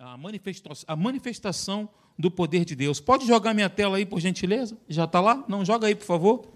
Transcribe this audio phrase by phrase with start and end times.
[0.00, 3.00] a manifestação, a manifestação do poder de Deus.
[3.00, 4.78] Pode jogar minha tela aí, por gentileza?
[4.88, 5.44] Já está lá?
[5.48, 6.46] Não, joga aí, por favor.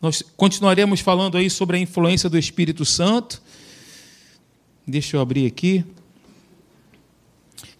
[0.00, 3.40] Nós continuaremos falando aí sobre a influência do Espírito Santo.
[4.86, 5.82] Deixa eu abrir aqui.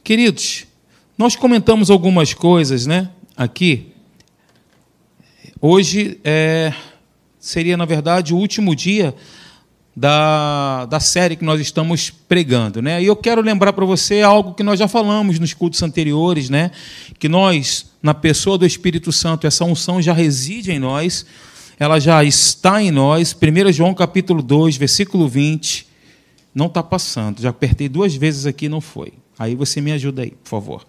[0.02, 0.66] Queridos,
[1.18, 3.10] nós comentamos algumas coisas, né?
[3.36, 3.92] Aqui.
[5.60, 6.72] Hoje é,
[7.38, 9.14] seria, na verdade, o último dia
[9.94, 12.80] da, da série que nós estamos pregando.
[12.80, 13.02] Né?
[13.02, 16.70] E eu quero lembrar para você algo que nós já falamos nos cultos anteriores, né?
[17.18, 21.26] que nós, na pessoa do Espírito Santo, essa unção já reside em nós,
[21.78, 23.34] ela já está em nós.
[23.34, 25.86] 1 João capítulo 2, versículo 20.
[26.54, 29.14] Não está passando, já apertei duas vezes aqui não foi.
[29.38, 30.86] Aí você me ajuda aí, por favor.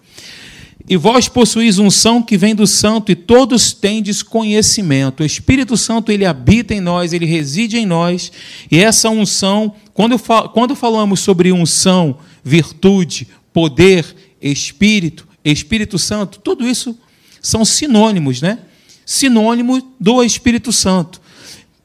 [0.88, 5.24] E vós possuís unção que vem do Santo, e todos tendes conhecimento.
[5.24, 8.32] O Espírito Santo, ele habita em nós, ele reside em nós,
[8.70, 10.20] e essa unção, quando,
[10.54, 14.06] quando falamos sobre unção, virtude, poder,
[14.42, 16.98] Espírito, Espírito Santo, tudo isso
[17.42, 18.60] são sinônimos, né?
[19.06, 21.22] Sinônimo do Espírito Santo.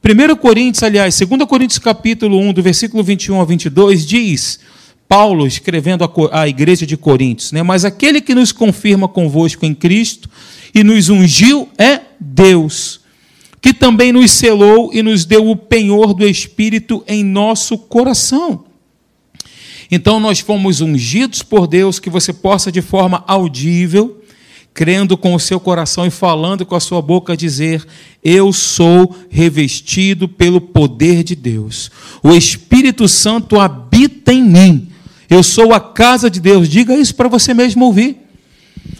[0.03, 4.59] 1 Coríntios, aliás, 2 Coríntios capítulo 1, do versículo 21 a 22, diz
[5.09, 7.63] Paulo escrevendo à igreja de Coríntios, né?
[7.63, 10.29] Mas aquele que nos confirma convosco em Cristo
[10.73, 12.99] e nos ungiu é Deus,
[13.59, 18.65] que também nos selou e nos deu o penhor do Espírito em nosso coração.
[19.89, 24.21] Então nós fomos ungidos por Deus, que você possa de forma audível,
[24.75, 27.83] crendo com o seu coração e falando com a sua boca, dizer:
[28.23, 31.89] Eu sou revestido pelo poder de Deus.
[32.21, 34.88] O Espírito Santo habita em mim
[35.29, 36.67] eu sou a casa de Deus.
[36.67, 38.17] Diga isso para você mesmo ouvir.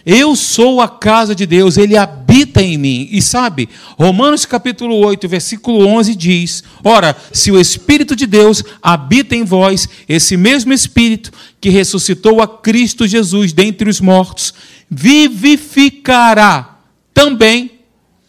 [0.05, 3.07] Eu sou a casa de Deus, ele habita em mim.
[3.11, 9.35] E sabe, Romanos capítulo 8, versículo 11 diz: Ora, se o Espírito de Deus habita
[9.35, 14.53] em vós, esse mesmo Espírito que ressuscitou a Cristo Jesus dentre os mortos,
[14.89, 16.79] vivificará
[17.13, 17.71] também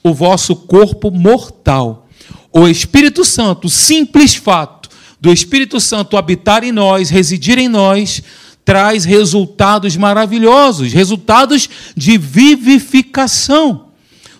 [0.03, 2.09] o vosso corpo mortal.
[2.53, 4.80] O Espírito Santo, simples fato,
[5.21, 8.23] do Espírito Santo habitar em nós, residir em nós,
[8.65, 13.89] traz resultados maravilhosos, resultados de vivificação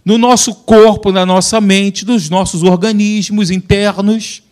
[0.05, 4.43] no nosso corpo, na nossa mente, nos nossos organismos internos.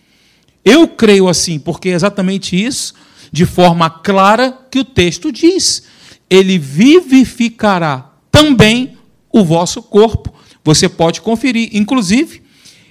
[0.65, 2.95] Eu creio assim, porque é exatamente isso,
[3.33, 5.84] de forma clara, que o texto diz.
[6.28, 8.99] Ele vivificará também
[9.33, 10.34] o vosso corpo.
[10.62, 11.71] Você pode conferir.
[11.72, 12.43] Inclusive,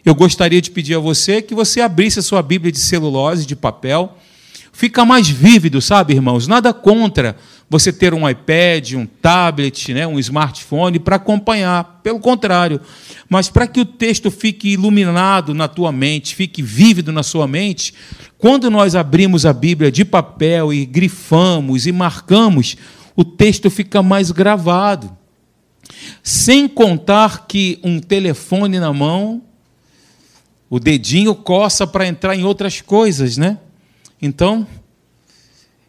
[0.09, 3.55] eu gostaria de pedir a você que você abrisse a sua Bíblia de celulose, de
[3.55, 4.17] papel.
[4.71, 6.47] Fica mais vívido, sabe, irmãos?
[6.47, 7.35] Nada contra
[7.69, 11.99] você ter um iPad, um tablet, né, um smartphone para acompanhar.
[12.01, 12.79] Pelo contrário,
[13.27, 17.93] mas para que o texto fique iluminado na tua mente, fique vívido na sua mente,
[18.37, 22.77] quando nós abrimos a Bíblia de papel e grifamos e marcamos,
[23.13, 25.11] o texto fica mais gravado.
[26.23, 29.46] Sem contar que um telefone na mão
[30.69, 33.57] o dedinho coça para entrar em outras coisas, né?
[34.21, 34.67] Então,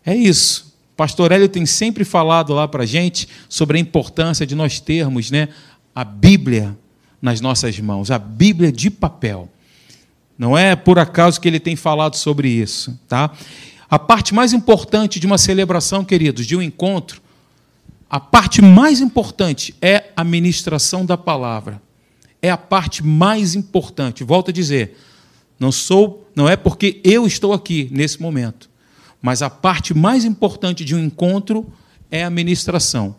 [0.05, 0.77] é isso.
[0.97, 5.31] Pastor Hélio tem sempre falado lá para a gente sobre a importância de nós termos
[5.31, 5.49] né,
[5.95, 6.77] a Bíblia
[7.21, 9.49] nas nossas mãos, a Bíblia de papel.
[10.37, 12.99] Não é por acaso que ele tem falado sobre isso.
[13.09, 13.31] Tá?
[13.91, 17.21] A parte mais importante de uma celebração, queridos, de um encontro,
[18.09, 21.81] a parte mais importante é a ministração da palavra
[22.41, 24.25] é a parte mais importante.
[24.25, 24.97] Volto a dizer,
[25.59, 28.71] não sou, não é porque eu estou aqui nesse momento,
[29.21, 31.67] mas a parte mais importante de um encontro
[32.11, 33.17] é a ministração.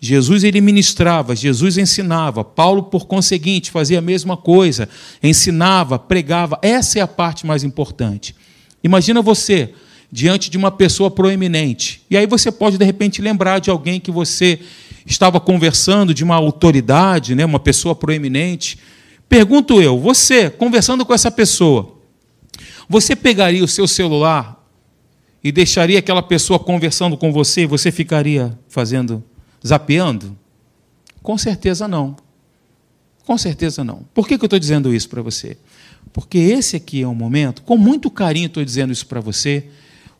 [0.00, 4.88] Jesus ele ministrava, Jesus ensinava, Paulo por conseguinte fazia a mesma coisa,
[5.22, 6.58] ensinava, pregava.
[6.62, 8.34] Essa é a parte mais importante.
[8.82, 9.74] Imagina você
[10.10, 12.02] diante de uma pessoa proeminente.
[12.10, 14.58] E aí você pode de repente lembrar de alguém que você
[15.06, 18.78] estava conversando de uma autoridade, né, uma pessoa proeminente.
[19.28, 21.96] Pergunto eu, você, conversando com essa pessoa,
[22.88, 24.60] você pegaria o seu celular
[25.42, 29.22] e deixaria aquela pessoa conversando com você e você ficaria fazendo,
[29.66, 30.36] zapeando?
[31.22, 32.16] Com certeza não.
[33.24, 34.04] Com certeza não.
[34.12, 35.56] Por que, que eu estou dizendo isso para você?
[36.12, 39.68] Porque esse aqui é um momento, com muito carinho estou dizendo isso para você,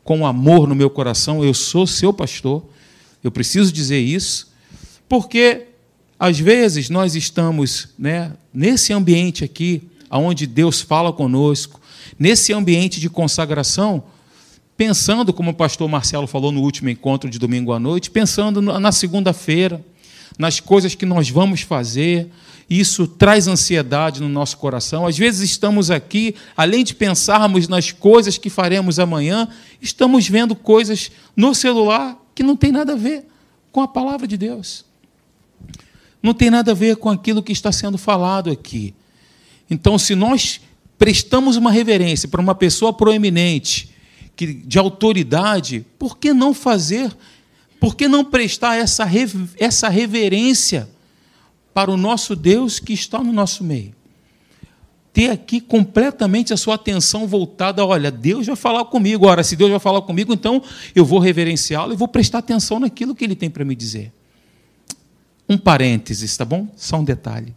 [0.04, 2.64] com amor no meu coração, eu sou seu pastor,
[3.22, 4.49] eu preciso dizer isso,
[5.10, 5.66] porque,
[6.16, 11.80] às vezes, nós estamos né, nesse ambiente aqui, onde Deus fala conosco,
[12.16, 14.04] nesse ambiente de consagração,
[14.76, 18.92] pensando, como o pastor Marcelo falou no último encontro de domingo à noite, pensando na
[18.92, 19.84] segunda-feira,
[20.38, 22.30] nas coisas que nós vamos fazer.
[22.70, 25.08] Isso traz ansiedade no nosso coração.
[25.08, 29.48] Às vezes estamos aqui, além de pensarmos nas coisas que faremos amanhã,
[29.82, 33.24] estamos vendo coisas no celular que não tem nada a ver
[33.72, 34.88] com a palavra de Deus.
[36.22, 38.94] Não tem nada a ver com aquilo que está sendo falado aqui.
[39.70, 40.60] Então, se nós
[40.98, 43.90] prestamos uma reverência para uma pessoa proeminente,
[44.36, 47.14] que, de autoridade, por que não fazer?
[47.78, 49.06] Por que não prestar essa,
[49.58, 50.88] essa reverência
[51.72, 53.94] para o nosso Deus que está no nosso meio?
[55.12, 59.26] Ter aqui completamente a sua atenção voltada, olha, Deus vai falar comigo.
[59.26, 60.62] Ora, se Deus vai falar comigo, então
[60.94, 64.12] eu vou reverenciá-lo e vou prestar atenção naquilo que ele tem para me dizer.
[65.50, 66.68] Um parênteses, tá bom?
[66.76, 67.52] Só um detalhe.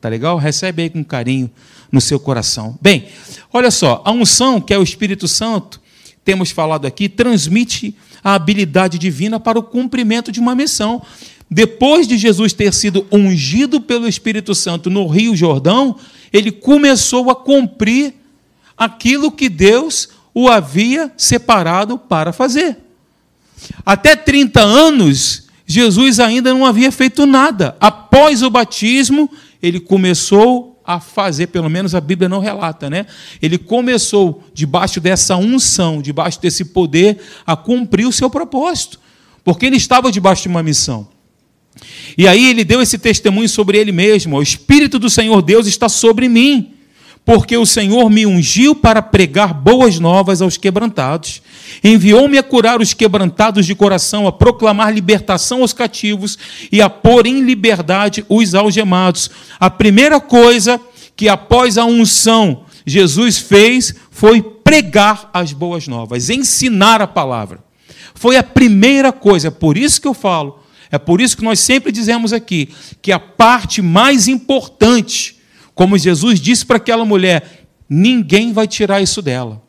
[0.00, 0.36] Tá legal?
[0.36, 1.48] Recebe aí com carinho
[1.92, 2.76] no seu coração.
[2.82, 3.06] Bem,
[3.52, 5.80] olha só, a unção, que é o Espírito Santo,
[6.24, 11.00] temos falado aqui, transmite a habilidade divina para o cumprimento de uma missão.
[11.48, 15.94] Depois de Jesus ter sido ungido pelo Espírito Santo no Rio Jordão,
[16.32, 18.12] ele começou a cumprir
[18.76, 22.76] aquilo que Deus o havia separado para fazer.
[23.86, 25.39] Até 30 anos,
[25.70, 27.76] Jesus ainda não havia feito nada.
[27.78, 29.30] Após o batismo,
[29.62, 33.06] ele começou a fazer, pelo menos a Bíblia não relata, né?
[33.40, 38.98] Ele começou, debaixo dessa unção, debaixo desse poder, a cumprir o seu propósito,
[39.44, 41.06] porque ele estava debaixo de uma missão.
[42.18, 45.88] E aí ele deu esse testemunho sobre ele mesmo: o Espírito do Senhor Deus está
[45.88, 46.74] sobre mim
[47.24, 51.42] porque o Senhor me ungiu para pregar boas novas aos quebrantados.
[51.84, 56.38] Enviou-me a curar os quebrantados de coração, a proclamar libertação aos cativos
[56.72, 59.30] e a pôr em liberdade os algemados.
[59.58, 60.80] A primeira coisa
[61.14, 67.58] que após a unção Jesus fez foi pregar as boas novas, ensinar a palavra.
[68.14, 71.92] Foi a primeira coisa, por isso que eu falo, é por isso que nós sempre
[71.92, 72.68] dizemos aqui
[73.00, 75.39] que a parte mais importante
[75.80, 79.62] como Jesus disse para aquela mulher: ninguém vai tirar isso dela.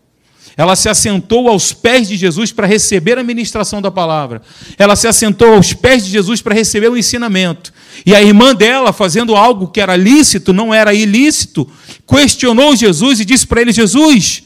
[0.58, 4.42] Ela se assentou aos pés de Jesus para receber a ministração da palavra.
[4.78, 7.72] Ela se assentou aos pés de Jesus para receber o ensinamento.
[8.06, 11.66] E a irmã dela, fazendo algo que era lícito, não era ilícito,
[12.06, 14.44] questionou Jesus e disse para ele: Jesus,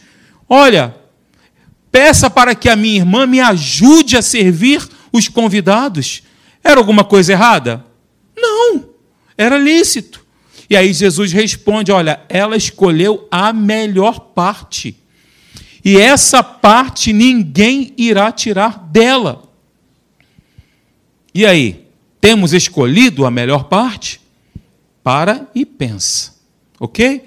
[0.48, 0.96] olha,
[1.92, 6.22] peça para que a minha irmã me ajude a servir os convidados.
[6.64, 7.84] Era alguma coisa errada?
[8.38, 8.88] Não,
[9.36, 10.25] era lícito.
[10.70, 14.98] E aí Jesus responde: Olha, ela escolheu a melhor parte.
[15.84, 19.44] E essa parte ninguém irá tirar dela.
[21.34, 21.86] E aí,
[22.20, 24.20] temos escolhido a melhor parte?
[25.04, 26.34] Para e pensa.
[26.80, 27.24] Ok?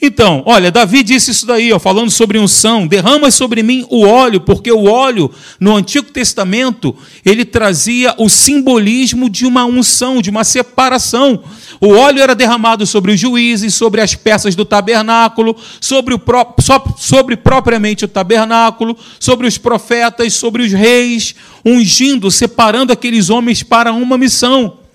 [0.00, 4.40] Então, olha, Davi disse isso daí, ó, falando sobre unção: derrama sobre mim o óleo,
[4.40, 6.94] porque o óleo no Antigo Testamento
[7.24, 11.42] ele trazia o simbolismo de uma unção, de uma separação.
[11.80, 16.54] O óleo era derramado sobre os juízes, sobre as peças do tabernáculo, sobre, o pró
[16.98, 21.34] sobre propriamente o tabernáculo, sobre os profetas, sobre os reis,
[21.64, 24.85] ungindo, separando aqueles homens para uma missão.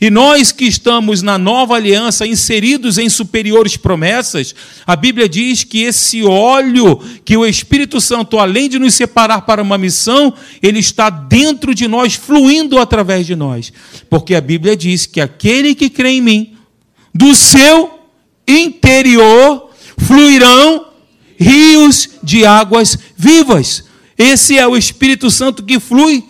[0.00, 4.54] E nós que estamos na nova aliança, inseridos em superiores promessas,
[4.86, 9.62] a Bíblia diz que esse óleo, que o Espírito Santo, além de nos separar para
[9.62, 13.72] uma missão, ele está dentro de nós, fluindo através de nós.
[14.10, 16.56] Porque a Bíblia diz que aquele que crê em mim,
[17.14, 18.00] do seu
[18.46, 20.86] interior fluirão
[21.38, 23.84] rios de águas vivas.
[24.18, 26.24] Esse é o Espírito Santo que flui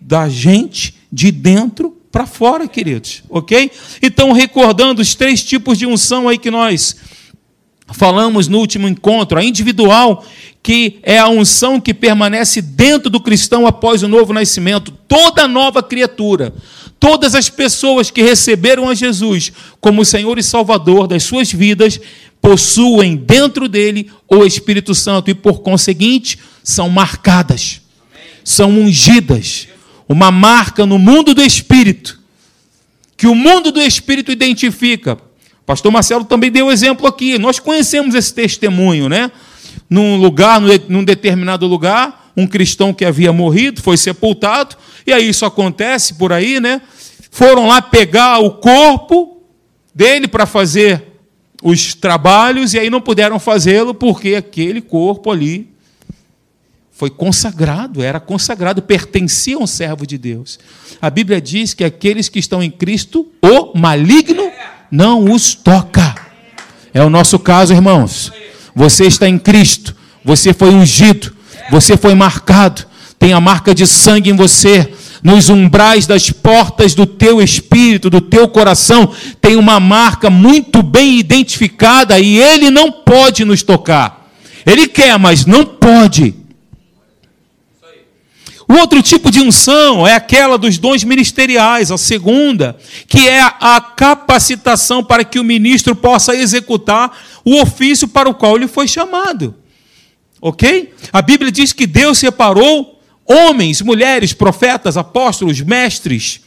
[0.00, 3.70] da gente de dentro para fora, queridos, ok?
[4.02, 6.96] Então, recordando os três tipos de unção aí que nós
[7.92, 10.24] falamos no último encontro: a individual,
[10.62, 15.82] que é a unção que permanece dentro do cristão após o novo nascimento, toda nova
[15.82, 16.52] criatura.
[16.98, 19.50] Todas as pessoas que receberam a Jesus
[19.80, 21.98] como Senhor e Salvador das suas vidas
[22.42, 27.80] possuem dentro dele o Espírito Santo e, por conseguinte, são marcadas,
[28.44, 29.66] são ungidas
[30.12, 32.18] uma marca no mundo do espírito,
[33.16, 35.12] que o mundo do espírito identifica.
[35.62, 37.38] O pastor Marcelo também deu exemplo aqui.
[37.38, 39.30] Nós conhecemos esse testemunho, né?
[39.88, 44.74] Num lugar, num determinado lugar, um cristão que havia morrido foi sepultado,
[45.06, 46.82] e aí isso acontece por aí, né?
[47.30, 49.44] Foram lá pegar o corpo
[49.94, 51.04] dele para fazer
[51.62, 55.70] os trabalhos, e aí não puderam fazê-lo porque aquele corpo ali
[57.00, 60.58] foi consagrado, era consagrado, pertencia a um servo de Deus.
[61.00, 64.52] A Bíblia diz que aqueles que estão em Cristo, o maligno
[64.90, 66.14] não os toca.
[66.92, 68.30] É o nosso caso, irmãos.
[68.74, 71.32] Você está em Cristo, você foi ungido,
[71.70, 72.84] você foi marcado,
[73.18, 74.92] tem a marca de sangue em você.
[75.22, 81.18] nos umbrais das portas do teu espírito, do teu coração, tem uma marca muito bem
[81.18, 84.30] identificada e ele não pode nos tocar.
[84.66, 86.39] Ele quer, mas não pode.
[88.70, 92.76] O outro tipo de unção é aquela dos dons ministeriais, a segunda,
[93.08, 97.10] que é a capacitação para que o ministro possa executar
[97.44, 99.56] o ofício para o qual ele foi chamado.
[100.40, 100.94] Ok?
[101.12, 106.40] A Bíblia diz que Deus separou homens, mulheres, profetas, apóstolos, mestres,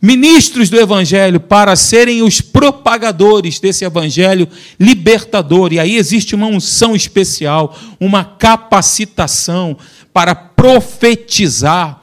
[0.00, 4.48] ministros do Evangelho para serem os propagadores desse Evangelho
[4.80, 5.70] libertador.
[5.74, 9.76] E aí existe uma unção especial, uma capacitação
[10.12, 12.02] para profetizar,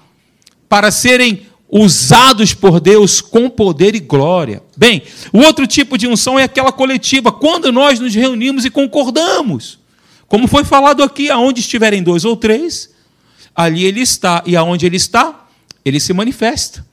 [0.67, 4.63] para serem usados por Deus com poder e glória.
[4.75, 9.79] Bem, o outro tipo de unção é aquela coletiva, quando nós nos reunimos e concordamos.
[10.27, 12.89] Como foi falado aqui, aonde estiverem dois ou três,
[13.55, 15.47] ali ele está, e aonde ele está,
[15.85, 16.85] ele se manifesta.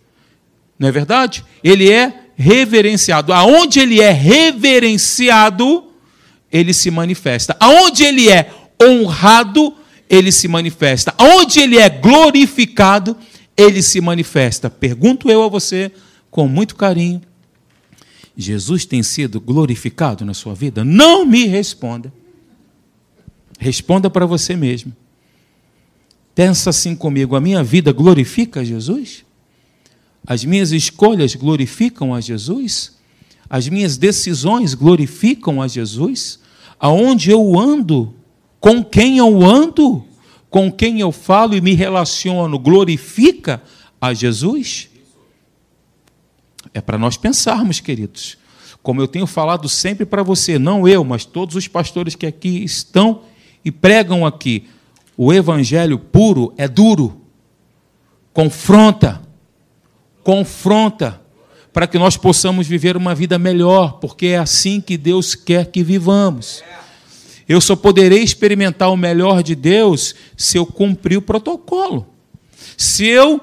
[0.78, 1.44] Não é verdade?
[1.64, 3.32] Ele é reverenciado.
[3.32, 5.84] Aonde ele é reverenciado,
[6.52, 7.56] ele se manifesta.
[7.58, 8.50] Aonde ele é
[8.82, 9.74] honrado,
[10.08, 11.14] ele se manifesta.
[11.18, 13.16] Onde ele é glorificado,
[13.56, 14.70] ele se manifesta.
[14.70, 15.90] Pergunto eu a você,
[16.30, 17.22] com muito carinho:
[18.36, 20.84] Jesus tem sido glorificado na sua vida?
[20.84, 22.12] Não me responda.
[23.58, 24.92] Responda para você mesmo.
[26.34, 29.24] Pensa assim comigo: a minha vida glorifica Jesus?
[30.26, 32.96] As minhas escolhas glorificam a Jesus?
[33.48, 36.40] As minhas decisões glorificam a Jesus?
[36.78, 38.15] Aonde eu ando
[38.60, 40.04] com quem eu ando,
[40.50, 43.62] com quem eu falo e me relaciono, glorifica
[44.00, 44.88] a Jesus?
[46.72, 48.38] É para nós pensarmos, queridos.
[48.82, 52.62] Como eu tenho falado sempre para você, não eu, mas todos os pastores que aqui
[52.62, 53.22] estão
[53.64, 54.68] e pregam aqui,
[55.16, 57.20] o evangelho puro é duro.
[58.32, 59.22] Confronta.
[60.22, 61.20] Confronta
[61.72, 65.82] para que nós possamos viver uma vida melhor, porque é assim que Deus quer que
[65.82, 66.62] vivamos.
[67.48, 72.06] Eu só poderei experimentar o melhor de Deus se eu cumprir o protocolo.
[72.76, 73.40] Se eu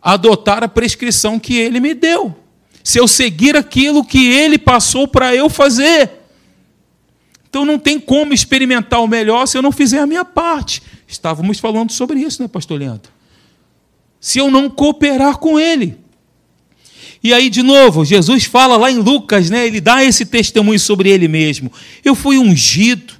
[0.00, 2.34] adotar a prescrição que ele me deu.
[2.84, 6.10] Se eu seguir aquilo que ele passou para eu fazer.
[7.48, 10.82] Então não tem como experimentar o melhor se eu não fizer a minha parte.
[11.06, 13.12] Estávamos falando sobre isso, né, pastor Leandro?
[14.20, 15.98] Se eu não cooperar com ele.
[17.22, 19.66] E aí, de novo, Jesus fala lá em Lucas, né?
[19.66, 21.70] Ele dá esse testemunho sobre ele mesmo.
[22.04, 23.14] Eu fui ungido,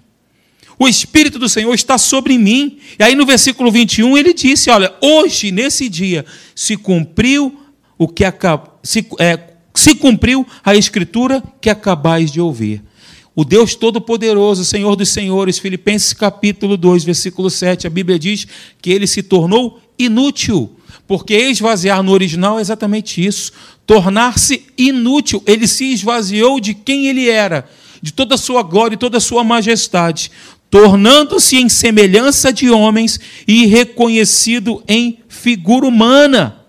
[0.83, 2.79] o Espírito do Senhor está sobre mim.
[2.99, 7.57] E aí no versículo 21 ele disse: Olha, hoje, nesse dia, se cumpriu
[7.97, 8.25] o que
[8.83, 9.39] se, é,
[9.73, 12.83] se cumpriu a escritura que acabais de ouvir.
[13.35, 18.47] O Deus Todo-Poderoso, Senhor dos Senhores, Filipenses capítulo 2, versículo 7, a Bíblia diz
[18.83, 23.53] que ele se tornou inútil, porque esvaziar no original é exatamente isso,
[23.87, 25.43] tornar-se inútil.
[25.47, 27.67] Ele se esvaziou de quem ele era,
[28.03, 30.31] de toda a sua glória e toda a sua majestade,
[30.73, 36.64] tornando-se em semelhança de homens e reconhecido em figura humana.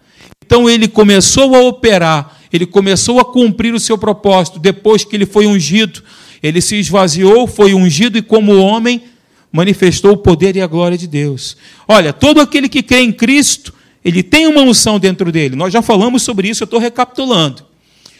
[0.45, 5.25] Então ele começou a operar, ele começou a cumprir o seu propósito depois que ele
[5.25, 6.03] foi ungido.
[6.43, 9.03] Ele se esvaziou, foi ungido e, como homem,
[9.49, 11.55] manifestou o poder e a glória de Deus.
[11.87, 15.55] Olha, todo aquele que crê em Cristo, ele tem uma unção dentro dele.
[15.55, 17.63] Nós já falamos sobre isso, eu estou recapitulando.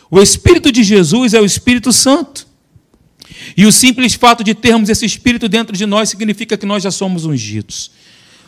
[0.10, 2.53] O Espírito de Jesus é o Espírito Santo.
[3.56, 6.92] E o simples fato de termos esse Espírito dentro de nós significa que nós já
[6.92, 7.92] somos ungidos.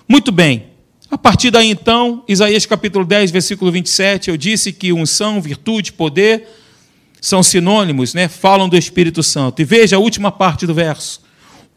[0.08, 0.68] Muito bem.
[1.10, 6.48] A partir daí, então, Isaías capítulo 10, versículo 27, eu disse que unção, virtude, poder
[7.22, 8.28] são sinônimos, né?
[8.28, 9.62] falam do Espírito Santo.
[9.62, 11.22] E veja a última parte do verso.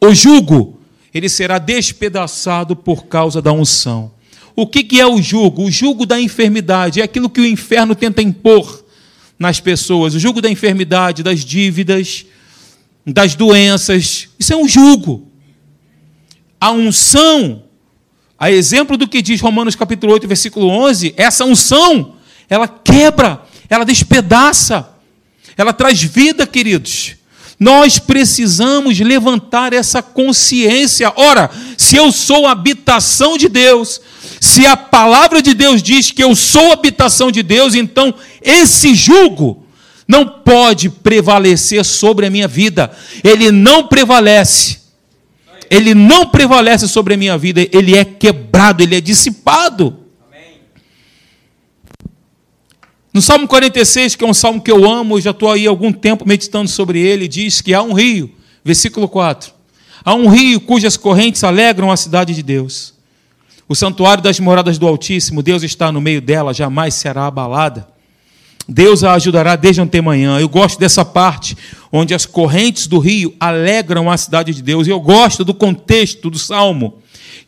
[0.01, 0.79] O jugo,
[1.13, 4.11] ele será despedaçado por causa da unção.
[4.55, 5.63] O que é o jugo?
[5.63, 8.83] O jugo da enfermidade é aquilo que o inferno tenta impor
[9.39, 10.13] nas pessoas.
[10.13, 12.25] O jugo da enfermidade, das dívidas,
[13.11, 14.29] das doenças.
[14.37, 15.27] Isso é um jugo.
[16.59, 17.63] A unção,
[18.37, 22.15] a exemplo do que diz Romanos capítulo 8, versículo 11, essa unção,
[22.49, 24.89] ela quebra, ela despedaça,
[25.55, 27.15] ela traz vida, queridos.
[27.59, 31.11] Nós precisamos levantar essa consciência.
[31.15, 33.99] Ora, se eu sou habitação de Deus,
[34.39, 39.65] se a palavra de Deus diz que eu sou habitação de Deus, então esse jugo
[40.09, 42.91] não pode prevalecer sobre a minha vida.
[43.23, 44.79] Ele não prevalece.
[45.69, 47.61] Ele não prevalece sobre a minha vida.
[47.71, 49.99] Ele é quebrado, ele é dissipado.
[53.13, 55.69] No Salmo 46, que é um salmo que eu amo, eu já estou aí há
[55.69, 58.31] algum tempo meditando sobre ele, diz que há um rio,
[58.63, 59.51] versículo 4.
[60.03, 62.95] Há um rio cujas correntes alegram a cidade de Deus.
[63.67, 67.98] O santuário das moradas do Altíssimo, Deus está no meio dela, jamais será abalada.
[68.69, 70.39] Deus a ajudará desde antemanhã.
[70.39, 71.57] Eu gosto dessa parte
[71.91, 74.87] onde as correntes do rio alegram a cidade de Deus.
[74.87, 76.99] Eu gosto do contexto do salmo,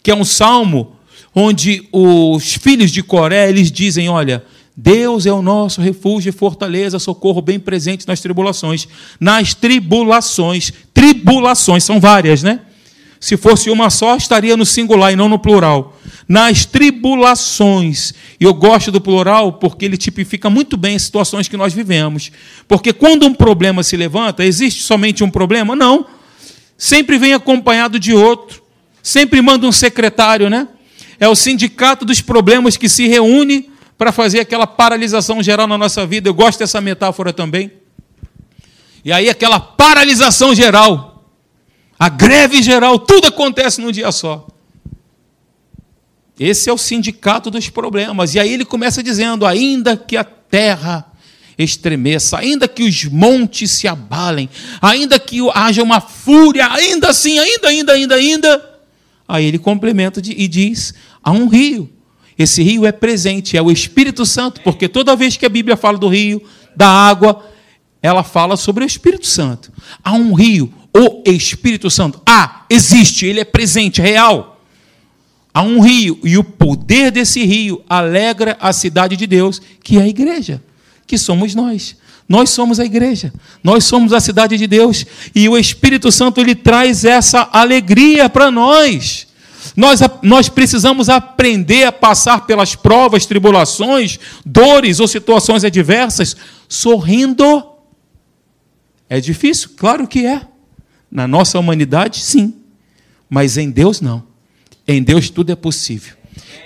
[0.01, 0.93] que é um salmo
[1.33, 4.43] onde os filhos de Coré eles dizem, olha,
[4.75, 8.87] Deus é o nosso refúgio e fortaleza, socorro bem presente nas tribulações.
[9.19, 12.61] Nas tribulações, tribulações são várias, né?
[13.21, 15.95] Se fosse uma só, estaria no singular e não no plural.
[16.27, 18.15] Nas tribulações.
[18.39, 22.31] E eu gosto do plural porque ele tipifica muito bem as situações que nós vivemos.
[22.67, 25.75] Porque quando um problema se levanta, existe somente um problema?
[25.75, 26.07] Não.
[26.75, 28.63] Sempre vem acompanhado de outro.
[29.03, 30.67] Sempre manda um secretário, né?
[31.19, 36.07] É o sindicato dos problemas que se reúne para fazer aquela paralisação geral na nossa
[36.07, 36.27] vida.
[36.27, 37.71] Eu gosto dessa metáfora também.
[39.05, 41.10] E aí, aquela paralisação geral
[42.01, 44.47] a greve geral, tudo acontece num dia só.
[46.39, 48.33] Esse é o sindicato dos problemas.
[48.33, 51.05] E aí ele começa dizendo: ainda que a terra
[51.55, 54.49] estremeça, ainda que os montes se abalem,
[54.81, 58.79] ainda que haja uma fúria, ainda assim, ainda, ainda, ainda, ainda.
[59.27, 61.87] Aí ele complementa e diz: há um rio.
[62.35, 65.99] Esse rio é presente, é o Espírito Santo, porque toda vez que a Bíblia fala
[65.99, 66.41] do rio,
[66.75, 67.45] da água,
[68.01, 69.71] ela fala sobre o Espírito Santo.
[70.03, 72.21] Há um rio, o Espírito Santo.
[72.25, 74.61] Ah, existe, ele é presente, real.
[75.53, 80.01] Há um rio, e o poder desse rio alegra a cidade de Deus, que é
[80.01, 80.63] a igreja,
[81.05, 81.97] que somos nós.
[82.27, 85.05] Nós somos a igreja, nós somos a cidade de Deus,
[85.35, 89.27] e o Espírito Santo ele traz essa alegria para nós.
[89.75, 96.35] Nós, nós precisamos aprender a passar pelas provas, tribulações, dores ou situações adversas
[96.69, 97.65] sorrindo.
[99.09, 99.71] É difícil?
[99.75, 100.41] Claro que é.
[101.11, 102.55] Na nossa humanidade, sim.
[103.29, 104.23] Mas em Deus, não.
[104.87, 106.15] Em Deus tudo é possível.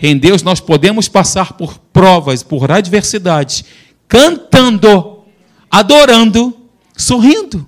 [0.02, 3.66] Em Deus nós podemos passar por provas, por adversidades,
[4.08, 5.24] cantando,
[5.70, 6.56] adorando,
[6.96, 7.68] sorrindo.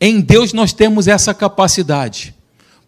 [0.00, 2.34] Em Deus nós temos essa capacidade,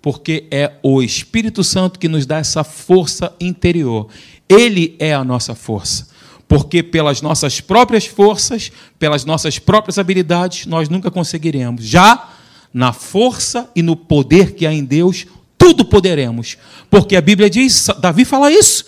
[0.01, 4.09] porque é o Espírito Santo que nos dá essa força interior.
[4.49, 6.16] Ele é a nossa força
[6.49, 11.85] porque pelas nossas próprias forças, pelas nossas próprias habilidades, nós nunca conseguiremos.
[11.85, 12.31] Já
[12.73, 15.27] na força e no poder que há em Deus,
[15.59, 16.57] tudo poderemos.
[16.89, 18.85] Porque a Bíblia diz, Davi fala isso.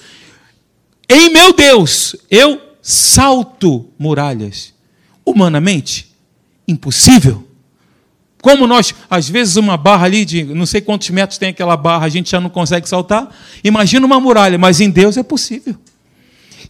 [1.09, 4.73] Em meu Deus, eu salto muralhas.
[5.25, 6.13] Humanamente,
[6.67, 7.45] impossível.
[8.41, 12.07] Como nós, às vezes, uma barra ali de não sei quantos metros tem aquela barra,
[12.07, 13.35] a gente já não consegue saltar.
[13.65, 15.77] Imagina uma muralha, mas em Deus é possível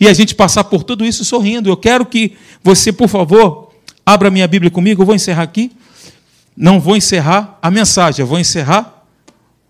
[0.01, 1.69] e a gente passar por tudo isso sorrindo.
[1.69, 3.73] Eu quero que você, por favor,
[4.05, 5.03] abra minha Bíblia comigo.
[5.03, 5.73] Eu vou encerrar aqui.
[6.57, 9.05] Não vou encerrar a mensagem, eu vou encerrar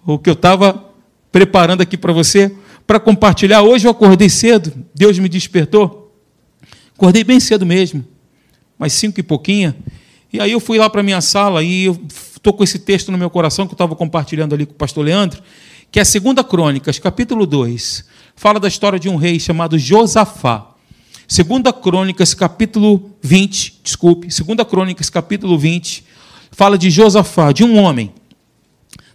[0.06, 0.86] o que eu estava
[1.30, 2.50] preparando aqui para você,
[2.86, 3.60] para compartilhar.
[3.60, 6.14] Hoje eu acordei cedo, Deus me despertou.
[6.96, 8.02] Acordei bem cedo mesmo,
[8.78, 9.74] mais cinco e pouquinho.
[10.32, 12.00] E aí eu fui lá para a minha sala e eu
[12.34, 15.04] estou com esse texto no meu coração que eu estava compartilhando ali com o pastor
[15.04, 15.42] Leandro,
[15.90, 18.04] que é 2 Crônicas, capítulo 2
[18.38, 20.68] fala da história de um rei chamado Josafá.
[21.26, 26.04] Segunda Crônicas, capítulo 20, desculpe, Segunda Crônicas, capítulo 20,
[26.52, 28.14] fala de Josafá, de um homem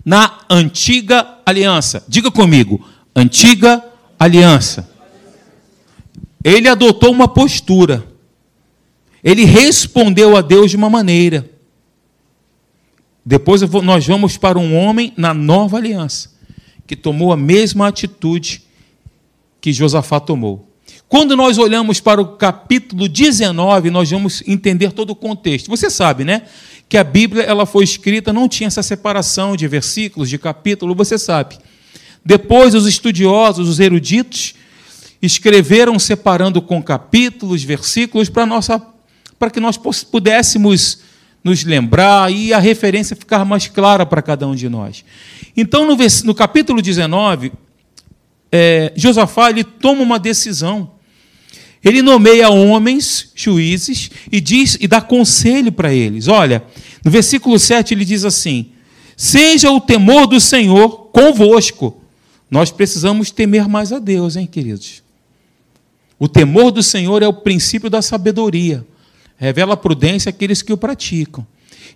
[0.04, 2.04] na antiga aliança.
[2.06, 3.82] Diga comigo, antiga
[4.20, 4.90] aliança.
[6.44, 8.06] Ele adotou uma postura.
[9.24, 11.50] Ele respondeu a Deus de uma maneira.
[13.26, 16.30] Depois nós vamos para um homem na nova aliança,
[16.86, 18.64] que tomou a mesma atitude
[19.64, 20.70] que Josafá tomou.
[21.08, 25.70] Quando nós olhamos para o capítulo 19, nós vamos entender todo o contexto.
[25.70, 26.42] Você sabe, né?
[26.90, 31.18] Que a Bíblia ela foi escrita, não tinha essa separação de versículos, de capítulo, você
[31.18, 31.58] sabe.
[32.26, 34.54] Depois, os estudiosos, os eruditos,
[35.22, 38.86] escreveram separando com capítulos, versículos, para, nossa,
[39.40, 41.00] para que nós pudéssemos
[41.42, 45.06] nos lembrar e a referência ficar mais clara para cada um de nós.
[45.56, 45.96] Então, no,
[46.26, 47.54] no capítulo 19,
[48.56, 50.92] é, Josafá ele toma uma decisão.
[51.84, 56.28] Ele nomeia homens, juízes, e diz e dá conselho para eles.
[56.28, 56.64] Olha,
[57.04, 58.68] no versículo 7 ele diz assim:
[59.18, 62.00] Seja o temor do Senhor convosco.
[62.50, 65.02] Nós precisamos temer mais a Deus, hein, queridos?
[66.20, 68.86] O temor do Senhor é o princípio da sabedoria.
[69.36, 71.46] Revela a prudência àqueles que o praticam.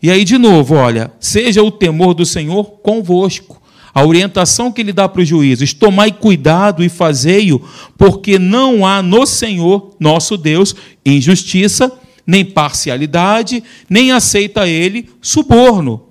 [0.02, 3.62] E aí, de novo, olha, seja o temor do Senhor convosco
[3.98, 7.60] a orientação que ele dá para os juízes: tomai cuidado e fazei-o,
[7.98, 11.92] porque não há no Senhor, nosso Deus, injustiça,
[12.26, 16.10] nem parcialidade, nem aceita ele suborno.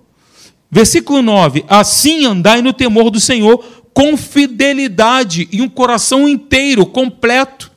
[0.69, 7.71] Versículo 9: Assim andai no temor do Senhor com fidelidade e um coração inteiro, completo,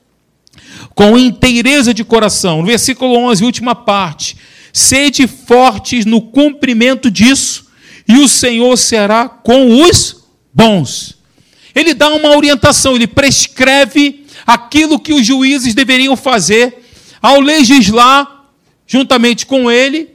[0.96, 2.66] com inteireza de coração.
[2.66, 4.38] Versículo 11, última parte.
[4.74, 7.69] Sede fortes no cumprimento disso,
[8.10, 11.20] e o Senhor será com os bons.
[11.76, 16.84] Ele dá uma orientação, ele prescreve aquilo que os juízes deveriam fazer
[17.22, 18.46] ao legislar
[18.88, 20.10] juntamente com ele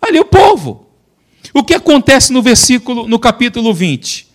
[0.00, 0.86] ali o povo.
[1.52, 4.26] O que acontece no versículo no capítulo 20?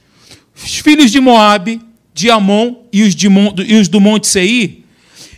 [0.55, 1.81] Os filhos de Moabe,
[2.13, 3.27] de Amon e os, de,
[3.65, 4.83] e os do Monte Seir,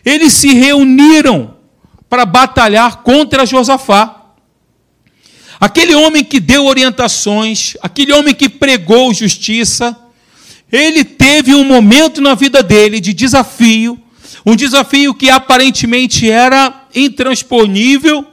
[0.03, 1.55] eles se reuniram
[2.09, 4.22] para batalhar contra Josafá.
[5.63, 9.97] Aquele homem que deu orientações, aquele homem que pregou justiça,
[10.69, 13.97] ele teve um momento na vida dele de desafio,
[14.45, 18.27] um desafio que aparentemente era intransponível,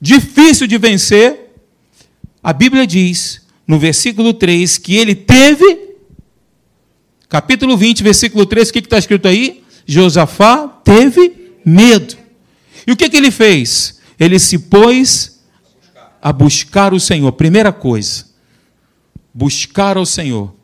[0.00, 1.52] difícil de vencer.
[2.42, 5.90] A Bíblia diz, no versículo 3, que ele teve,
[7.28, 9.62] capítulo 20, versículo 3, o que está escrito aí?
[9.84, 12.16] Josafá teve medo.
[12.86, 14.00] E o que, que ele fez?
[14.18, 15.31] Ele se pôs
[16.22, 17.32] a buscar o Senhor.
[17.32, 18.26] Primeira coisa,
[19.34, 20.54] buscar ao Senhor.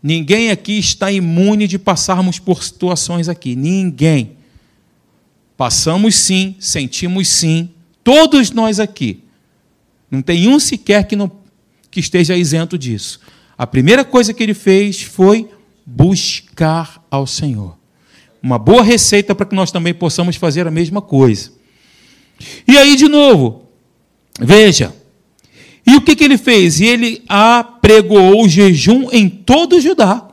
[0.00, 3.56] Ninguém aqui está imune de passarmos por situações aqui.
[3.56, 4.36] Ninguém.
[5.56, 7.70] Passamos sim, sentimos sim,
[8.02, 9.22] todos nós aqui.
[10.10, 11.30] Não tem um sequer que, não,
[11.90, 13.20] que esteja isento disso.
[13.56, 15.48] A primeira coisa que ele fez foi
[15.84, 17.76] buscar ao Senhor.
[18.42, 21.52] Uma boa receita para que nós também possamos fazer a mesma coisa.
[22.66, 23.68] E aí, de novo,
[24.40, 24.94] Veja.
[25.86, 26.80] E o que, que ele fez?
[26.80, 30.28] Ele apregoou o jejum em todo Judá.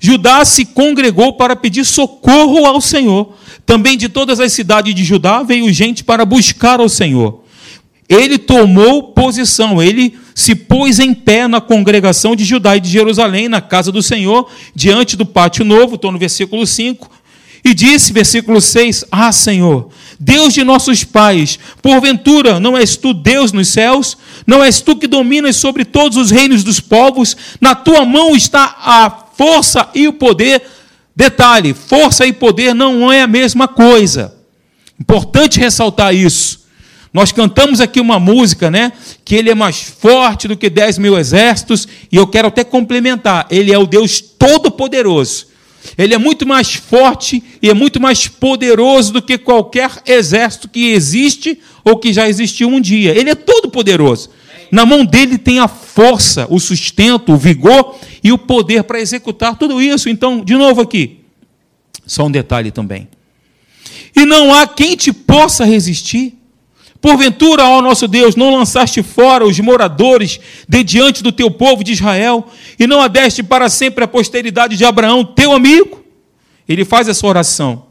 [0.00, 3.34] Judá se congregou para pedir socorro ao Senhor.
[3.64, 7.42] Também de todas as cidades de Judá veio gente para buscar ao Senhor.
[8.08, 13.48] Ele tomou posição, ele se pôs em pé na congregação de Judá e de Jerusalém,
[13.48, 17.10] na casa do Senhor, diante do pátio novo, estou no versículo 5,
[17.64, 23.52] e disse, versículo 6: Ah, Senhor, Deus de nossos pais, porventura não és tu Deus
[23.52, 24.16] nos céus?
[24.46, 27.36] Não és tu que dominas sobre todos os reinos dos povos?
[27.60, 30.62] Na tua mão está a força e o poder.
[31.16, 34.34] Detalhe: força e poder não é a mesma coisa.
[35.00, 36.64] Importante ressaltar isso.
[37.12, 38.92] Nós cantamos aqui uma música, né?
[39.24, 43.46] Que ele é mais forte do que dez mil exércitos, e eu quero até complementar:
[43.50, 45.53] ele é o Deus Todo-Poderoso.
[45.96, 50.92] Ele é muito mais forte e é muito mais poderoso do que qualquer exército que
[50.92, 53.16] existe ou que já existiu um dia.
[53.16, 54.30] Ele é todo poderoso.
[54.70, 59.56] Na mão dele tem a força, o sustento, o vigor e o poder para executar
[59.56, 60.08] tudo isso.
[60.08, 61.20] Então, de novo aqui,
[62.06, 63.08] só um detalhe também.
[64.16, 66.34] E não há quem te possa resistir.
[67.04, 71.92] Porventura, ó nosso Deus, não lançaste fora os moradores de diante do teu povo de
[71.92, 76.02] Israel, e não adeste para sempre a posteridade de Abraão, teu amigo?
[76.66, 77.84] Ele faz essa oração.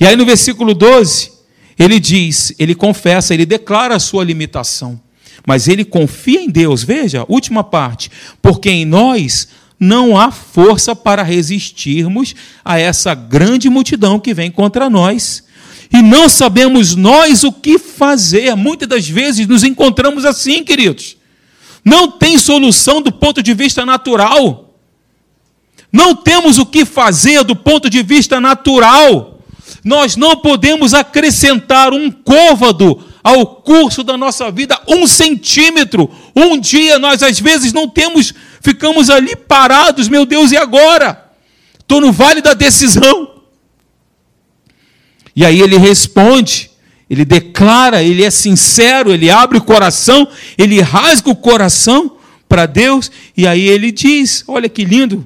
[0.00, 1.30] E aí no versículo 12,
[1.78, 5.00] ele diz, ele confessa, ele declara a sua limitação.
[5.46, 6.82] Mas ele confia em Deus.
[6.82, 8.10] Veja, última parte.
[8.42, 9.46] Porque em nós
[9.78, 15.44] não há força para resistirmos a essa grande multidão que vem contra nós
[15.92, 18.54] e não sabemos nós o que fazer.
[18.54, 21.16] Muitas das vezes nos encontramos assim, queridos.
[21.84, 24.74] Não tem solução do ponto de vista natural.
[25.90, 29.40] Não temos o que fazer do ponto de vista natural.
[29.82, 36.10] Nós não podemos acrescentar um côvado ao curso da nossa vida, um centímetro.
[36.36, 41.30] Um dia nós às vezes não temos, ficamos ali parados, meu Deus, e agora?
[41.78, 43.27] Estou no vale da decisão.
[45.38, 46.68] E aí ele responde,
[47.08, 50.26] ele declara, ele é sincero, ele abre o coração,
[50.58, 52.16] ele rasga o coração
[52.48, 55.24] para Deus, e aí ele diz: Olha que lindo.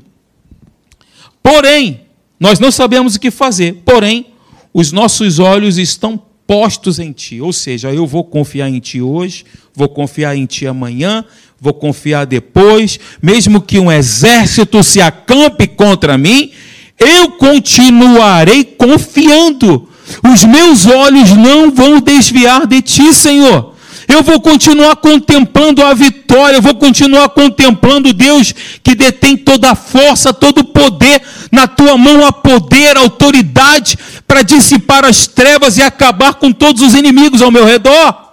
[1.42, 2.02] Porém,
[2.38, 4.26] nós não sabemos o que fazer, porém,
[4.74, 7.40] os nossos olhos estão postos em Ti.
[7.40, 11.24] Ou seja, eu vou confiar em Ti hoje, vou confiar em Ti amanhã,
[11.58, 16.52] vou confiar depois, mesmo que um exército se acampe contra mim,
[16.98, 19.88] eu continuarei confiando
[20.32, 23.72] os meus olhos não vão desviar de ti, Senhor.
[24.08, 29.74] Eu vou continuar contemplando a vitória, eu vou continuar contemplando Deus que detém toda a
[29.74, 31.22] força, todo o poder.
[31.50, 36.94] Na tua mão há poder, autoridade para dissipar as trevas e acabar com todos os
[36.94, 38.32] inimigos ao meu redor,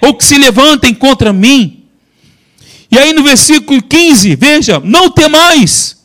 [0.00, 1.84] ou que se levantem contra mim.
[2.90, 6.00] E aí no versículo 15, veja: não temais.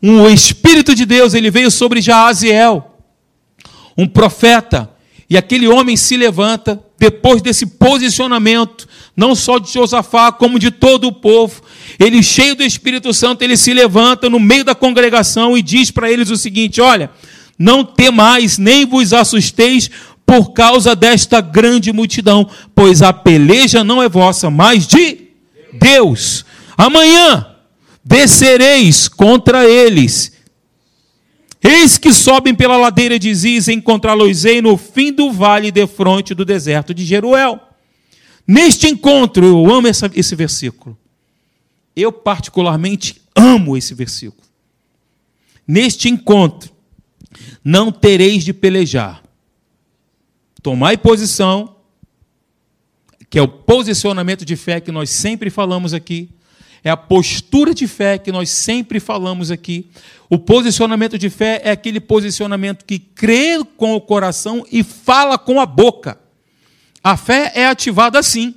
[0.00, 2.93] O Espírito de Deus ele veio sobre Jaaziel
[3.96, 4.90] um profeta,
[5.28, 11.06] E aquele homem se levanta, depois desse posicionamento, não só de Josafá, como de todo
[11.06, 11.62] o povo.
[11.98, 16.10] Ele, cheio do Espírito Santo, ele se levanta no meio da congregação e diz para
[16.10, 17.10] eles o seguinte: Olha,
[17.58, 19.90] não temais, nem vos assusteis
[20.26, 25.28] por causa desta grande multidão, pois a peleja não é vossa, mas de
[25.72, 26.44] Deus.
[26.76, 27.46] Amanhã
[28.04, 30.33] descereis contra eles.
[31.66, 36.44] Eis que sobem pela ladeira de Ziz, encontrá-los-ei no fim do vale de fronte do
[36.44, 37.58] deserto de Jeruel.
[38.46, 40.98] Neste encontro, eu amo essa, esse versículo.
[41.96, 44.46] Eu, particularmente, amo esse versículo.
[45.66, 46.70] Neste encontro,
[47.64, 49.22] não tereis de pelejar.
[50.62, 51.76] Tomai posição,
[53.30, 56.28] que é o posicionamento de fé que nós sempre falamos aqui,
[56.84, 59.88] é a postura de fé que nós sempre falamos aqui.
[60.28, 65.58] O posicionamento de fé é aquele posicionamento que crê com o coração e fala com
[65.58, 66.18] a boca.
[67.02, 68.54] A fé é ativada assim.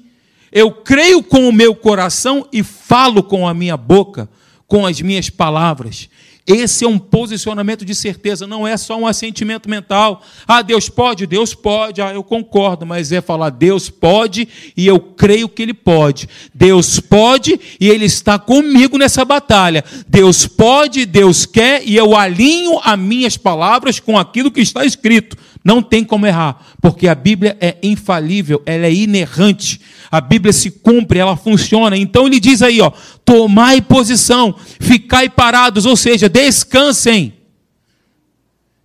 [0.52, 4.30] Eu creio com o meu coração e falo com a minha boca,
[4.68, 6.10] com as minhas palavras.
[6.48, 10.24] Esse é um posicionamento de certeza, não é só um assentimento mental.
[10.48, 11.28] Ah, Deus pode?
[11.28, 12.02] Deus pode.
[12.02, 16.30] Ah, eu concordo, mas é falar Deus pode e eu creio que Ele pode.
[16.54, 19.84] Deus pode e Ele está comigo nessa batalha.
[20.08, 25.36] Deus pode, Deus quer e eu alinho as minhas palavras com aquilo que está escrito.
[25.68, 29.82] Não tem como errar, porque a Bíblia é infalível, ela é inerrante.
[30.10, 31.98] A Bíblia se cumpre, ela funciona.
[31.98, 32.90] Então ele diz aí, ó,
[33.26, 37.34] tomai posição, ficai parados, ou seja, descansem.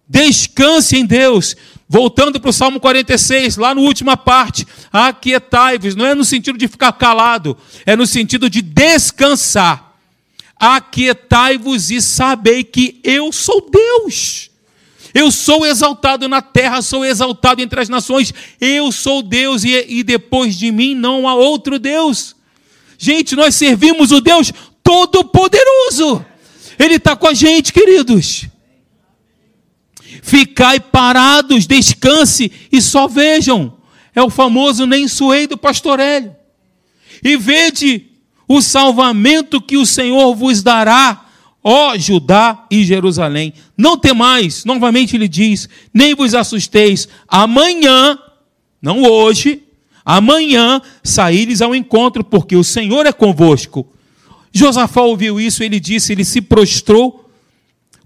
[0.08, 1.54] Descanse em Deus.
[1.88, 6.66] Voltando para o Salmo 46, lá na última parte, aquietai-vos, não é no sentido de
[6.66, 9.94] ficar calado, é no sentido de descansar.
[10.58, 14.50] Aquietai-vos e sabei que eu sou Deus.
[15.14, 18.32] Eu sou exaltado na terra, sou exaltado entre as nações.
[18.60, 22.34] Eu sou Deus e, e depois de mim não há outro Deus.
[22.96, 26.24] Gente, nós servimos o Deus Todo-Poderoso.
[26.78, 28.46] Ele está com a gente, queridos.
[30.22, 33.76] Ficai parados, descanse e só vejam.
[34.14, 36.34] É o famoso nem suei do pastorelho.
[37.22, 38.06] E vede
[38.48, 41.26] o salvamento que o Senhor vos dará
[41.62, 48.18] ó Judá e Jerusalém, não temais, novamente ele diz, nem vos assusteis, amanhã,
[48.80, 49.62] não hoje,
[50.04, 53.86] amanhã saíres ao encontro, porque o Senhor é convosco.
[54.52, 57.30] Josafá ouviu isso, ele disse, ele se prostrou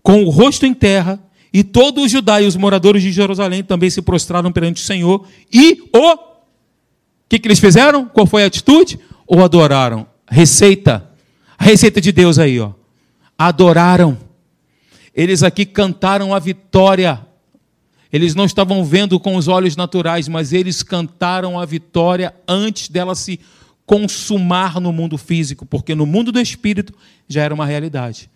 [0.03, 1.19] com o rosto em terra,
[1.53, 5.27] e todo o Judá e os moradores de Jerusalém também se prostraram perante o Senhor,
[5.53, 6.37] e o.
[7.29, 8.07] Que, que eles fizeram?
[8.07, 9.01] Qual foi a atitude?
[9.27, 10.07] O adoraram.
[10.29, 11.11] Receita.
[11.59, 12.73] A receita de Deus aí, ó
[13.39, 14.19] adoraram.
[15.15, 17.21] Eles aqui cantaram a vitória.
[18.13, 23.15] Eles não estavam vendo com os olhos naturais, mas eles cantaram a vitória antes dela
[23.15, 23.41] se
[23.85, 26.93] consumar no mundo físico, porque no mundo do espírito
[27.29, 28.29] já era uma realidade.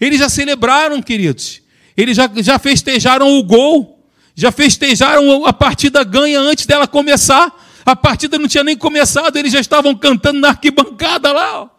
[0.00, 1.60] Eles já celebraram, queridos.
[1.96, 7.52] Eles já, já festejaram o gol, já festejaram a partida ganha antes dela começar.
[7.84, 11.70] A partida não tinha nem começado, eles já estavam cantando na arquibancada lá.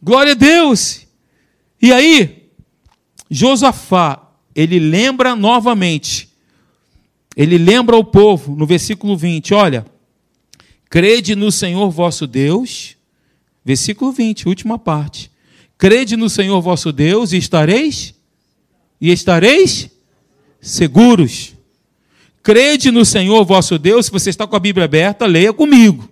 [0.00, 1.06] Glória a Deus.
[1.82, 2.48] E aí,
[3.30, 6.28] Josafá, ele lembra novamente,
[7.36, 9.86] ele lembra o povo, no versículo 20, olha,
[10.88, 12.96] crede no Senhor vosso Deus,
[13.64, 15.30] versículo 20, última parte,
[15.76, 18.14] crede no Senhor vosso Deus e estareis,
[19.00, 19.90] e estareis
[20.60, 21.54] seguros.
[22.42, 26.08] Crede no Senhor vosso Deus, se você está com a Bíblia aberta, leia comigo.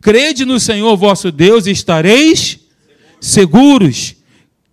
[0.00, 2.61] Crede no Senhor vosso Deus e estareis seguros.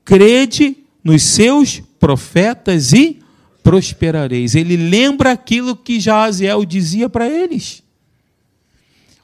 [0.04, 3.20] Crede nos seus profetas e
[3.62, 4.56] prosperareis.
[4.56, 7.84] Ele lembra aquilo que Jaziel dizia para eles.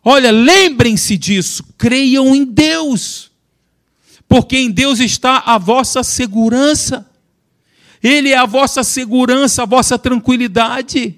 [0.03, 3.31] Olha, lembrem-se disso, creiam em Deus,
[4.29, 7.09] porque em Deus está a vossa segurança.
[8.03, 11.15] Ele é a vossa segurança, a vossa tranquilidade.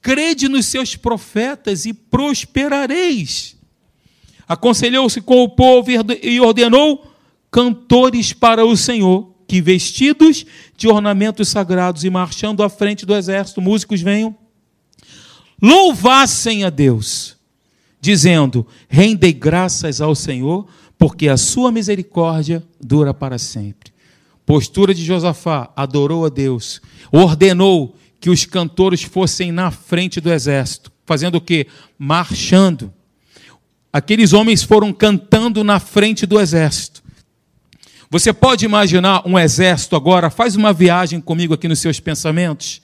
[0.00, 3.54] Crede nos seus profetas e prosperareis.
[4.48, 5.90] Aconselhou-se com o povo
[6.22, 7.07] e ordenou
[7.50, 10.44] cantores para o Senhor, que vestidos
[10.76, 14.36] de ornamentos sagrados e marchando à frente do exército, músicos venham,
[15.60, 17.36] louvassem a Deus,
[18.00, 20.66] dizendo: Rendei graças ao Senhor,
[20.98, 23.92] porque a sua misericórdia dura para sempre.
[24.44, 26.80] Postura de Josafá, adorou a Deus,
[27.12, 31.66] ordenou que os cantores fossem na frente do exército, fazendo o que?
[31.98, 32.92] Marchando.
[33.92, 37.02] Aqueles homens foram cantando na frente do exército.
[38.10, 40.30] Você pode imaginar um exército agora?
[40.30, 42.80] Faz uma viagem comigo aqui nos seus pensamentos.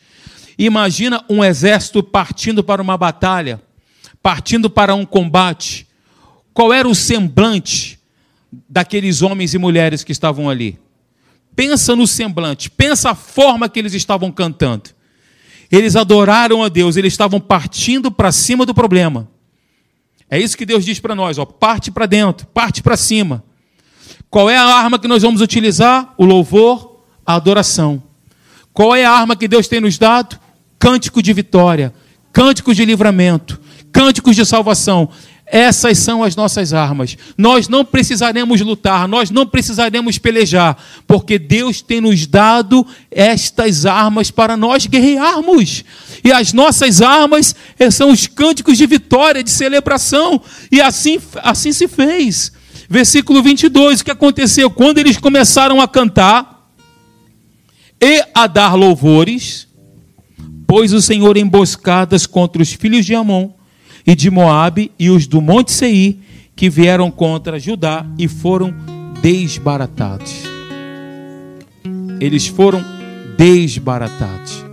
[0.58, 3.62] Imagina um exército partindo para uma batalha,
[4.22, 5.86] partindo para um combate.
[6.52, 7.98] Qual era o semblante
[8.68, 10.78] daqueles homens e mulheres que estavam ali?
[11.56, 14.90] Pensa no semblante, pensa a forma que eles estavam cantando.
[15.72, 19.28] Eles adoraram a Deus, eles estavam partindo para cima do problema.
[20.28, 23.42] É isso que Deus diz para nós, ó, parte para dentro, parte para cima.
[24.34, 26.12] Qual é a arma que nós vamos utilizar?
[26.18, 28.02] O louvor, a adoração.
[28.72, 30.36] Qual é a arma que Deus tem nos dado?
[30.76, 31.94] Cântico de vitória,
[32.32, 33.60] cânticos de livramento,
[33.92, 35.08] cânticos de salvação.
[35.46, 37.16] Essas são as nossas armas.
[37.38, 44.32] Nós não precisaremos lutar, nós não precisaremos pelejar, porque Deus tem nos dado estas armas
[44.32, 45.84] para nós guerrearmos.
[46.24, 50.42] E as nossas armas eh, são os cânticos de vitória, de celebração.
[50.72, 52.50] E assim, assim se fez.
[52.88, 54.70] Versículo 22, o que aconteceu?
[54.70, 56.70] Quando eles começaram a cantar
[58.00, 59.66] e a dar louvores,
[60.66, 63.50] pôs o Senhor emboscadas contra os filhos de Amon
[64.06, 66.18] e de Moabe e os do Monte Seir,
[66.54, 68.74] que vieram contra Judá e foram
[69.22, 70.42] desbaratados.
[72.20, 72.84] Eles foram
[73.36, 74.64] desbaratados.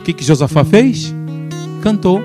[0.00, 1.12] O que, que Josafá fez?
[1.82, 2.22] Cantou.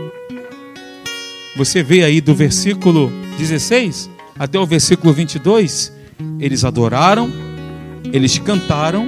[1.56, 5.94] Você vê aí do versículo 16 até o versículo 22,
[6.40, 7.30] eles adoraram,
[8.12, 9.08] eles cantaram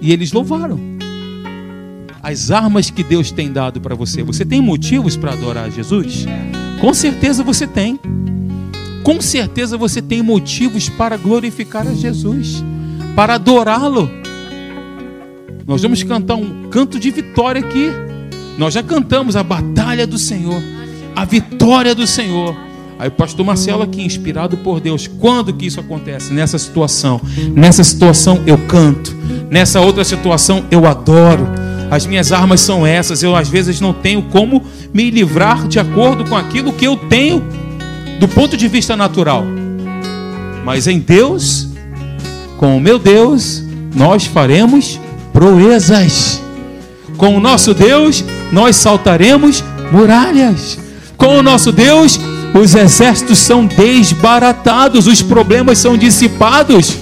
[0.00, 0.78] e eles louvaram.
[2.22, 6.26] As armas que Deus tem dado para você, você tem motivos para adorar Jesus?
[6.80, 7.98] Com certeza você tem.
[9.02, 12.62] Com certeza você tem motivos para glorificar a Jesus,
[13.16, 14.10] para adorá-lo.
[15.66, 17.90] Nós vamos cantar um canto de vitória aqui.
[18.58, 20.62] Nós já cantamos a batalha do Senhor,
[21.16, 22.69] a vitória do Senhor.
[23.00, 26.34] Aí o pastor Marcelo aqui, inspirado por Deus, quando que isso acontece?
[26.34, 27.18] Nessa situação.
[27.54, 29.16] Nessa situação eu canto.
[29.48, 31.48] Nessa outra situação eu adoro.
[31.90, 33.22] As minhas armas são essas.
[33.22, 37.42] Eu às vezes não tenho como me livrar de acordo com aquilo que eu tenho
[38.18, 39.46] do ponto de vista natural.
[40.62, 41.68] Mas em Deus,
[42.58, 43.64] com o meu Deus,
[43.96, 45.00] nós faremos
[45.32, 46.42] proezas.
[47.16, 50.78] Com o nosso Deus, nós saltaremos muralhas.
[51.16, 52.20] Com o nosso Deus,
[52.54, 56.96] os exércitos são desbaratados, os problemas são dissipados.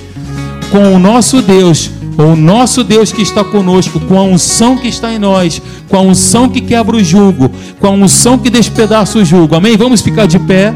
[0.70, 5.12] Com o nosso Deus, o nosso Deus que está conosco, com a unção que está
[5.12, 9.24] em nós, com a unção que quebra o jugo, com a unção que despedaça o
[9.24, 9.54] jugo.
[9.54, 9.76] Amém?
[9.76, 10.74] Vamos ficar de pé.